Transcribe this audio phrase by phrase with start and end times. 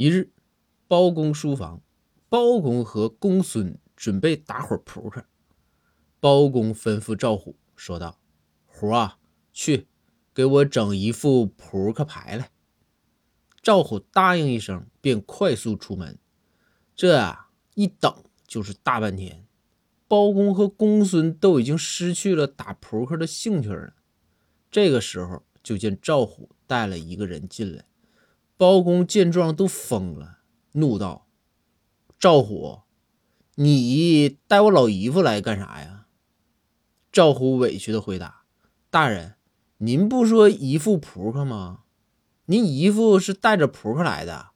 [0.00, 0.30] 一日，
[0.86, 1.82] 包公书房，
[2.28, 5.24] 包公和公孙准备打会儿扑克。
[6.20, 8.20] 包公吩咐赵虎说道
[8.64, 9.18] ：“虎啊，
[9.52, 9.88] 去
[10.32, 12.52] 给我整一副扑克牌来。”
[13.60, 16.16] 赵虎答应一声，便快速出门。
[16.94, 19.44] 这啊，一等就是大半天。
[20.06, 23.94] 包公和公孙都已经失去了打扑克的兴趣了。
[24.70, 27.84] 这个时候，就见赵虎带了一个人进来。
[28.58, 30.40] 包公见状都疯了，
[30.72, 31.28] 怒道
[32.18, 32.80] ：“赵虎，
[33.54, 36.06] 你带我老姨夫来干啥呀？”
[37.12, 38.42] 赵虎委屈的回答
[38.90, 39.36] ：“大人，
[39.78, 41.84] 您不说姨夫扑克吗？
[42.46, 44.48] 您姨夫是带着扑克来的。